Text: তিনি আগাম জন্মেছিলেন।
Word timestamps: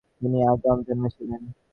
তিনি 0.19 0.37
আগাম 0.51 0.77
জন্মেছিলেন। 0.87 1.41